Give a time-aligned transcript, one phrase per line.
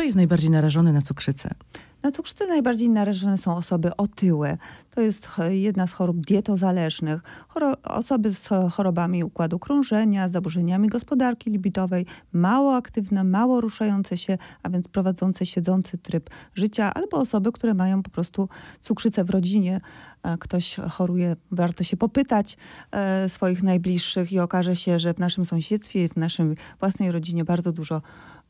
[0.00, 1.54] Kto jest najbardziej narażony na cukrzycę?
[2.02, 4.58] Na cukrzycę najbardziej narażone są osoby otyłe.
[4.90, 7.22] To jest jedna z chorób dietozależnych.
[7.48, 14.38] Choro osoby z chorobami układu krążenia, z zaburzeniami gospodarki libidowej, mało aktywne, mało ruszające się,
[14.62, 18.48] a więc prowadzące siedzący tryb życia, albo osoby, które mają po prostu
[18.80, 19.80] cukrzycę w rodzinie.
[20.22, 22.56] E, ktoś choruje, warto się popytać
[22.92, 26.46] e, swoich najbliższych i okaże się, że w naszym sąsiedztwie, w naszej
[26.80, 28.02] własnej rodzinie bardzo dużo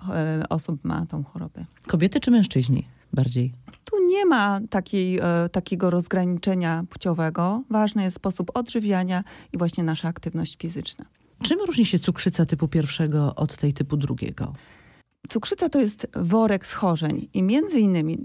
[0.09, 1.64] e, osób ma tą chorobę.
[1.87, 3.00] Kobiety czy mężczyźni?
[3.13, 3.53] Bardziej?
[3.84, 7.62] Tu nie ma takiej, e, takiego rozgraniczenia płciowego.
[7.71, 11.05] Ważny jest sposób odżywiania i właśnie nasza aktywność fizyczna.
[11.43, 14.53] Czym różni się cukrzyca typu pierwszego od tej typu drugiego?
[15.29, 18.19] Cukrzyca to jest worek schorzeń i między innymi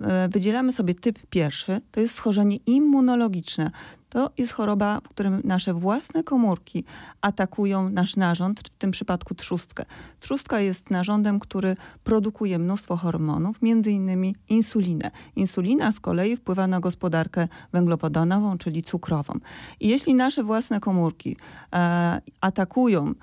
[0.00, 3.70] e, wydzielamy sobie typ pierwszy, to jest schorzenie immunologiczne.
[4.14, 6.84] To jest choroba, w którym nasze własne komórki
[7.20, 9.84] atakują nasz narząd, w tym przypadku trzustkę.
[10.20, 15.10] Trzustka jest narządem, który produkuje mnóstwo hormonów, między innymi insulinę.
[15.36, 19.34] Insulina z kolei wpływa na gospodarkę węglowodanową, czyli cukrową.
[19.80, 21.36] I jeśli nasze własne komórki
[21.72, 23.14] e, atakują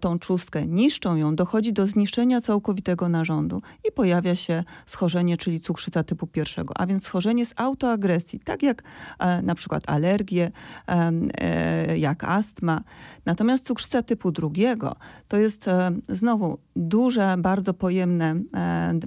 [0.00, 6.02] tą trzustkę, niszczą ją, dochodzi do zniszczenia całkowitego narządu i pojawia się schorzenie, czyli cukrzyca
[6.02, 8.82] typu pierwszego, a więc schorzenie z autoagresji, tak jak
[9.18, 10.50] e, na przykład alergie,
[10.88, 12.80] e, jak astma.
[13.24, 14.96] Natomiast cukrzyca typu drugiego
[15.28, 15.66] to jest
[16.08, 18.34] znowu duża, bardzo pojemne,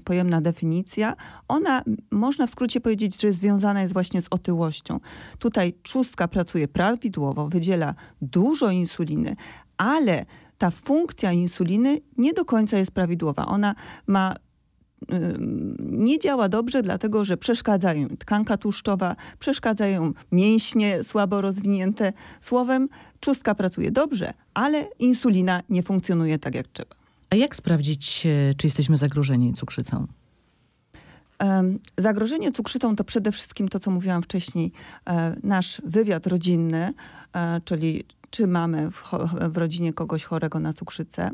[0.04, 1.16] pojemna definicja.
[1.48, 5.00] Ona, można w skrócie powiedzieć, że związana jest właśnie z otyłością.
[5.40, 9.36] Tutaj trzustka pracuje prawidłowo, wydziela dużo insuliny,
[9.78, 10.26] ale
[10.58, 13.46] ta funkcja insuliny nie do końca jest prawidłowa.
[13.46, 13.76] Ona
[14.08, 14.36] ma
[15.80, 22.14] nie działa dobrze, dlatego że przeszkadzają tkanka tłuszczowa, przeszkadzają mięśnie słabo rozwinięte.
[22.42, 22.90] Słowem,
[23.20, 26.96] trzustka pracuje dobrze, ale insulina nie funkcjonuje tak jak trzeba.
[27.30, 30.08] A jak sprawdzić, e, czy jesteśmy zagrożeni cukrzycą?
[31.98, 34.72] Zagrożenie cukrzycą to przede wszystkim to, co mówiłam wcześniej,
[35.10, 36.94] e, nasz wywiad rodzinny,
[37.34, 39.04] e, czyli czy mamy w,
[39.50, 41.32] w rodzinie kogoś chorego na cukrzycę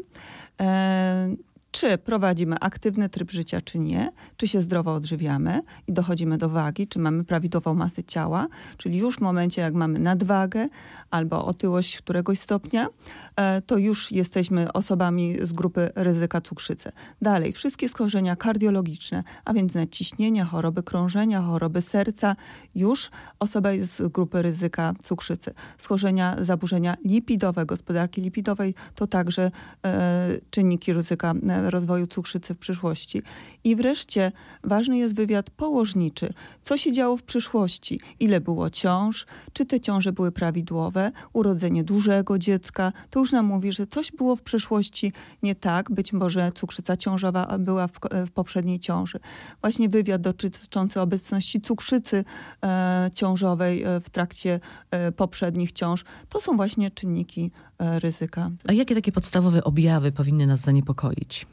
[1.72, 6.88] czy prowadzimy aktywny tryb życia, czy nie, czy się zdrowo odżywiamy i dochodzimy do wagi,
[6.88, 10.68] czy mamy prawidłową masę ciała, czyli już w momencie, jak mamy nadwagę
[11.10, 12.88] albo otyłość któregoś stopnia,
[13.36, 16.92] e, to już jesteśmy osobami z grupy ryzyka cukrzycy.
[17.22, 22.36] Dalej, wszystkie schorzenia kardiologiczne, a więc nadciśnienie, choroby krążenia, choroby serca,
[22.76, 25.54] już osoba jest z grupy ryzyka cukrzycy.
[25.78, 29.52] Schorzenia, zaburzenia lipidowe, gospodarki lipidowej, to także
[29.86, 33.22] e, czynniki ryzyka e, rozwoju cukrzycy w przyszłości.
[33.64, 34.32] I wreszcie
[34.64, 36.34] ważny jest wywiad położniczy.
[36.62, 38.00] Co się działo w przyszłości?
[38.20, 39.26] Ile było ciąż?
[39.54, 41.12] Czy te ciąże były prawidłowe?
[41.34, 42.94] Urodzenie dużego dziecka?
[43.10, 45.14] To już nam mówi, że coś było w przeszłości
[45.44, 45.92] nie tak.
[45.92, 49.20] Być może cukrzyca ciążowa była w, w poprzedniej ciąży.
[49.62, 52.24] Właśnie wywiad dotyczący obecności cukrzycy
[52.64, 54.60] e, ciążowej e, w trakcie
[54.92, 56.04] e, poprzednich ciąż.
[56.30, 57.52] To są właśnie czynniki
[58.00, 58.52] ryzyka.
[58.68, 61.46] A jakie takie podstawowe objawy powinny nas zaniepokoić?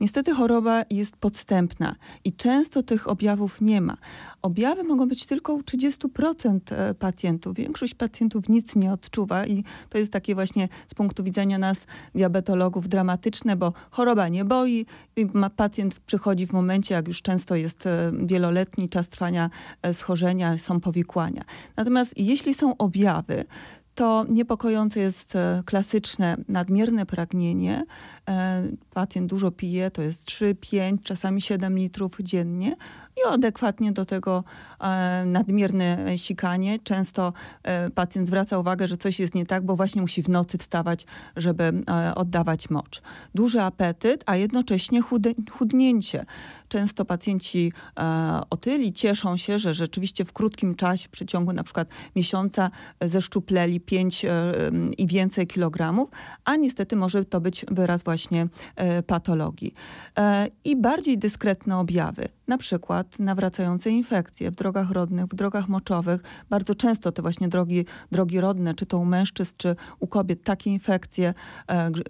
[0.00, 3.96] Niestety choroba jest podstępna i często tych objawów nie ma.
[4.42, 7.56] Objawy mogą być tylko u 30% e, pacjentów.
[7.56, 12.88] Większość pacjentów nic nie odczuwa i to jest takie właśnie z punktu widzenia nas, diabetologów,
[12.88, 14.86] dramatyczne, bo choroba nie boi.
[15.56, 19.50] Pacjent przychodzi w momencie, jak już często jest e, wieloletni czas trwania
[19.82, 21.44] e, schorzenia, są powikłania.
[21.76, 23.44] Natomiast jeśli są objawy,
[24.00, 27.84] to niepokojące jest e, klasyczne nadmierne pragnienie.
[28.28, 28.62] E,
[28.94, 32.76] pacjent dużo pije, to jest 3, 5, czasami 7 litrów dziennie
[33.16, 34.44] i adekwatnie do tego
[34.80, 36.78] e, nadmierne sikanie.
[36.78, 37.32] Często
[37.94, 41.06] pacjent zwraca uwagę, że coś jest nie tak, bo właśnie musi w nocy wstawać,
[41.36, 41.72] żeby
[42.14, 43.02] oddawać mocz.
[43.34, 45.00] Duży apetyt, a jednocześnie
[45.50, 46.24] chudnięcie.
[46.68, 47.72] Często pacjenci
[48.50, 54.24] otyli cieszą się, że rzeczywiście w krótkim czasie, w przeciągu na przykład miesiąca zeszczupleli 5
[54.24, 54.52] e,
[54.98, 56.10] i więcej kilogramów,
[56.44, 59.74] a niestety może to być wyraz właśnie e, patologii.
[60.18, 66.20] E, I bardziej dyskretne objawy, na przykład nawracające infekcje w drogach rodnych, w drogach moczowych.
[66.48, 70.70] Bardzo często te właśnie drogi, drogi rodne, czy to u mężczyzn, czy u kobiet, takie
[70.70, 71.34] infekcje,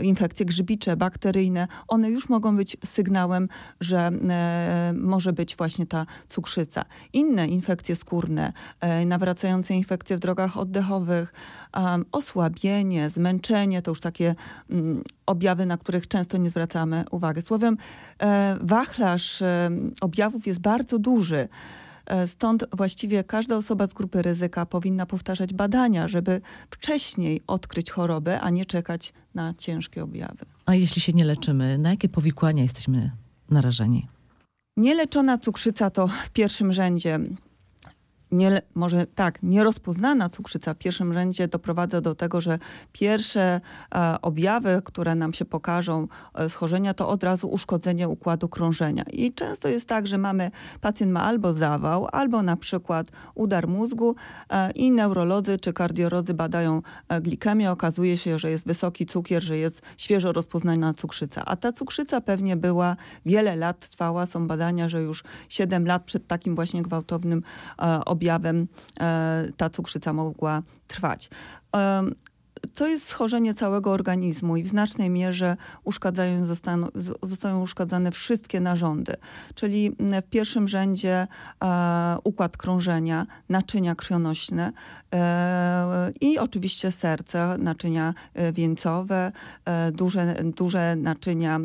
[0.00, 3.48] infekcje grzybicze, bakteryjne, one już mogą być sygnałem,
[3.80, 4.10] że
[4.94, 6.84] może być właśnie ta cukrzyca.
[7.12, 8.52] Inne infekcje skórne,
[9.06, 11.32] nawracające infekcje w drogach oddechowych,
[12.12, 14.34] osłabienie, zmęczenie, to już takie
[14.70, 17.42] um, objawy, na których często nie zwracamy uwagi.
[17.42, 17.76] Słowem,
[18.22, 21.48] e, wachlarz e, objawów jest bardzo duży.
[22.06, 26.40] E, stąd właściwie każda osoba z grupy ryzyka powinna powtarzać badania, żeby
[26.70, 30.46] wcześniej odkryć chorobę, a nie czekać na ciężkie objawy.
[30.66, 33.10] A jeśli się nie leczymy, na jakie powikłania jesteśmy
[33.50, 34.06] narażeni?
[34.76, 37.18] Nieleczona cukrzyca to w pierwszym rzędzie
[38.32, 42.58] nie, może tak, nierozpoznana cukrzyca w pierwszym rzędzie doprowadza do tego, że
[42.92, 43.60] pierwsze
[43.94, 49.04] e, objawy, które nam się pokażą e, schorzenia, to od razu uszkodzenie układu krążenia.
[49.12, 50.50] I często jest tak, że mamy,
[50.80, 54.14] pacjent ma albo zawał, albo na przykład udar mózgu
[54.50, 57.70] e, i neurolodzy czy kardiolodzy badają e, glikemię.
[57.70, 61.44] Okazuje się, że jest wysoki cukier, że jest świeżo rozpoznana cukrzyca.
[61.44, 62.96] A ta cukrzyca pewnie była,
[63.26, 64.26] wiele lat trwała.
[64.26, 67.42] Są badania, że już 7 lat przed takim właśnie gwałtownym
[67.78, 68.68] e, objawem
[69.00, 71.30] e, ta cukrzyca mogła trwać.
[72.74, 76.86] To jest schorzenie całego organizmu i w znacznej mierze uszkadzają, zostaną,
[77.22, 79.14] zostają uszkadzane wszystkie narządy,
[79.54, 81.26] czyli w pierwszym rzędzie
[81.64, 84.72] e, układ krążenia, naczynia krwionośne
[85.14, 89.32] e, i oczywiście serce, naczynia e, wieńcowe,
[89.64, 91.60] e, duże, duże naczynia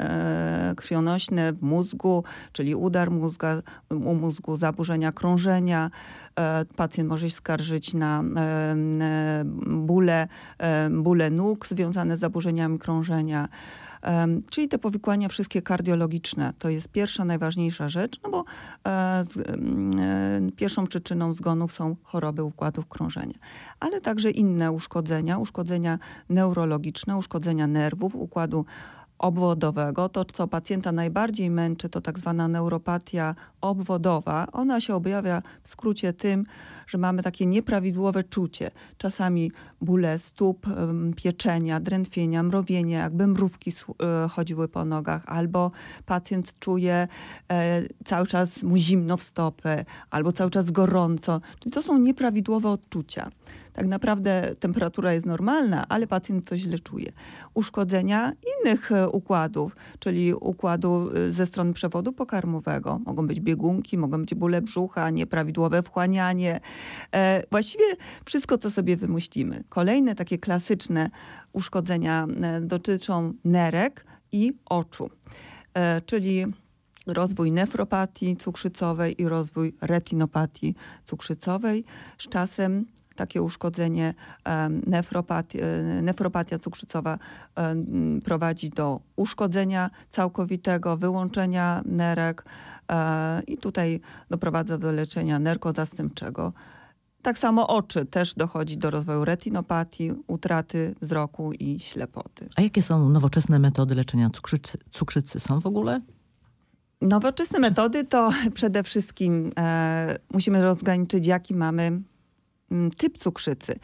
[0.00, 5.90] e, krwionośne w mózgu, czyli udar mózga, u mózgu, zaburzenia krążenia.
[6.38, 8.24] E, pacjent może się skarżyć na
[9.66, 10.28] ból bóle,
[10.90, 13.48] bóle nóg związane z zaburzeniami krążenia.
[14.50, 16.52] Czyli te powikłania wszystkie kardiologiczne.
[16.58, 18.44] To jest pierwsza, najważniejsza rzecz, no bo
[18.86, 19.24] e,
[20.56, 23.38] pierwszą przyczyną zgonów są choroby układów krążenia.
[23.80, 25.98] Ale także inne uszkodzenia, uszkodzenia
[26.28, 28.64] neurologiczne, uszkodzenia nerwów, układu
[29.18, 30.08] obwodowego.
[30.08, 34.46] To, co pacjenta najbardziej męczy, to tak zwana neuropatia obwodowa.
[34.52, 36.44] Ona się objawia w skrócie tym,
[36.86, 38.70] że mamy takie nieprawidłowe czucie.
[38.98, 40.66] Czasami bóle stóp,
[41.16, 45.70] pieczenia, drętwienia, mrowienie, jakby mrówki e, chodziły po nogach, albo
[46.06, 47.08] pacjent czuje
[47.50, 51.40] e, cały czas mu zimno w stopę, albo cały czas gorąco.
[51.60, 53.30] Czyli to są nieprawidłowe odczucia
[53.72, 57.12] tak naprawdę temperatura jest normalna, ale pacjent to źle czuje.
[57.54, 63.00] Uszkodzenia innych e, układów, czyli układu e, ze strony przewodu pokarmowego.
[63.06, 66.60] Mogą być biegunki, mogą być bóle brzucha, nieprawidłowe wchłanianie.
[67.12, 67.84] E, właściwie
[68.24, 69.64] wszystko, co sobie wymyślimy.
[69.68, 71.10] Kolejne takie klasyczne
[71.52, 72.26] uszkodzenia
[72.60, 75.10] dotyczą nerek i oczu,
[76.06, 76.46] czyli
[77.06, 80.74] rozwój nefropatii cukrzycowej i rozwój retinopatii
[81.04, 81.84] cukrzycowej.
[82.18, 82.86] Z czasem
[83.18, 84.14] takie uszkodzenie,
[84.86, 85.60] nefropatia,
[86.02, 87.18] nefropatia cukrzycowa
[88.24, 92.44] prowadzi do uszkodzenia całkowitego, wyłączenia nerek
[92.92, 94.00] e, i tutaj
[94.30, 96.52] doprowadza do leczenia nerkozastępczego.
[97.22, 102.48] Tak samo oczy też dochodzi do rozwoju retinopatii, utraty wzroku i ślepoty.
[102.56, 104.78] A jakie są nowoczesne metody leczenia cukrzycy?
[104.92, 106.00] Cukrzycy są w ogóle?
[107.00, 112.00] Nowoczesne metody to przede wszystkim e, musimy rozgraniczyć, jaki mamy
[112.96, 113.74] typ cukrzycy,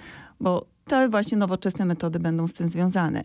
[0.40, 3.24] bo te właśnie nowoczesne metody będą z tym związane.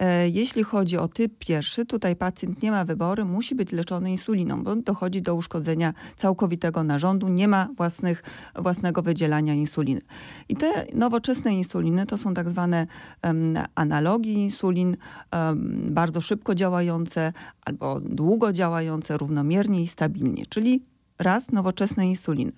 [0.00, 4.64] E, jeśli chodzi o typ pierwszy, tutaj pacjent nie ma wyboru, musi być leczony insuliną,
[4.64, 8.22] bo dochodzi do uszkodzenia całkowitego narządu, nie ma własnych,
[8.54, 10.00] własnego wydzielania insuliny.
[10.48, 12.86] I te nowoczesne insuliny to są tak zwane
[13.74, 14.96] analogi insulin,
[15.84, 17.32] bardzo szybko działające
[17.64, 20.82] albo długo działające, równomiernie i stabilnie, czyli
[21.18, 22.52] raz nowoczesne insuliny.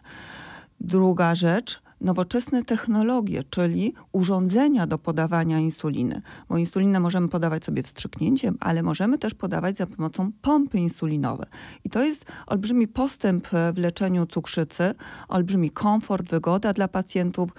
[0.80, 6.22] Druga rzecz, nowoczesne technologie, czyli urządzenia do podawania insuliny.
[6.49, 11.46] Bo insulinę możemy podawać sobie wstrzyknięciem, ale możemy też podawać za pomocą pompy insulinowej.
[11.84, 14.94] I to jest olbrzymi postęp w leczeniu cukrzycy,
[15.28, 17.50] olbrzymi komfort, wygoda dla pacjentów.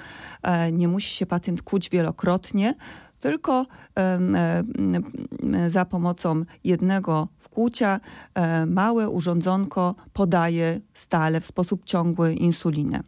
[0.42, 2.76] E, nie musi się pacjent kuć wielokrotnie,
[3.20, 3.66] tylko
[5.70, 8.00] za pomocą jednego wkłucia
[8.36, 13.04] e, małe urządzonko podaje stale w sposób ciągły insulinę.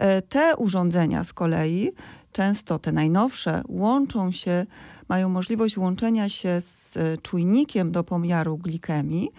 [0.00, 1.92] E, te urządzenia z kolei,
[2.32, 4.66] często te najnowsze, łączą się,
[5.08, 9.30] mają możliwość łączenia się z e, czujnikiem do pomiaru glikemii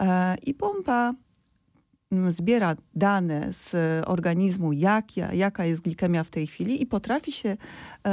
[0.00, 1.14] e, i pompa
[2.28, 3.74] zbiera dane z
[4.06, 7.56] organizmu, jak, jaka jest glikemia w tej chwili i potrafi się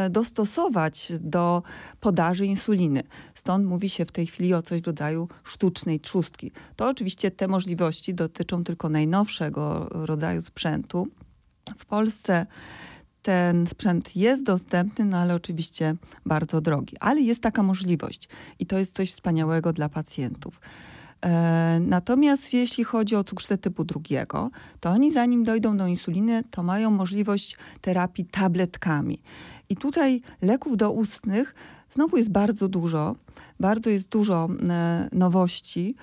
[0.09, 1.63] dostosować do
[1.99, 3.03] podaży insuliny.
[3.35, 6.51] Stąd mówi się w tej chwili o coś w rodzaju sztucznej trzustki.
[6.75, 11.07] To oczywiście te możliwości dotyczą tylko najnowszego rodzaju sprzętu,
[11.77, 12.45] w Polsce
[13.21, 15.95] ten sprzęt jest dostępny, no ale oczywiście
[16.25, 16.97] bardzo drogi.
[16.99, 18.29] Ale jest taka możliwość
[18.59, 20.61] i to jest coś wspaniałego dla pacjentów.
[21.25, 26.63] E, natomiast jeśli chodzi o cukrzycę typu drugiego, to oni zanim dojdą do insuliny, to
[26.63, 29.21] mają możliwość terapii tabletkami.
[29.69, 31.55] I tutaj leków doustnych
[31.91, 33.15] znowu jest bardzo dużo,
[33.59, 35.95] bardzo jest dużo e, nowości.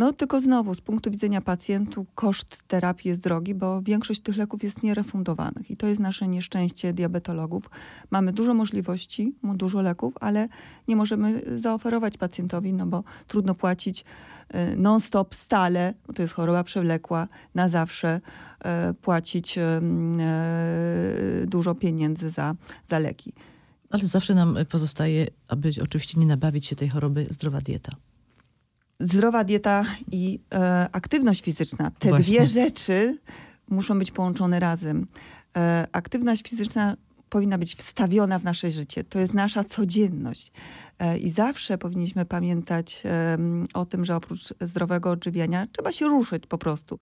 [0.00, 4.62] No tylko znowu, z punktu widzenia pacjentu, koszt terapii jest drogi, bo większość tych leków
[4.62, 5.70] jest nierefundowanych.
[5.70, 7.70] I to jest nasze nieszczęście diabetologów.
[8.10, 10.48] Mamy dużo możliwości, dużo leków, ale
[10.88, 14.04] nie możemy zaoferować pacjentowi, no bo trudno płacić
[14.54, 18.20] y, non-stop, stale, bo to jest choroba przewlekła, na zawsze
[18.90, 19.62] y, płacić y,
[21.46, 22.54] dużo pieniędzy za,
[22.88, 23.32] za leki.
[23.90, 27.92] Ale zawsze nam pozostaje, aby oczywiście nie nabawić się tej choroby, zdrowa dieta.
[29.00, 31.90] Zdrowa dieta i e, aktywność fizyczna.
[31.98, 32.24] Te Właśnie.
[32.24, 33.18] dwie rzeczy
[33.68, 35.06] muszą być połączone razem.
[35.56, 36.96] E, aktywność fizyczna
[37.30, 39.04] powinna być wstawiona w nasze życie.
[39.04, 40.52] To jest nasza codzienność.
[40.98, 43.02] E, I zawsze powinniśmy pamiętać
[43.74, 46.98] o tym, że oprócz zdrowego odżywiania trzeba się ruszyć po prostu.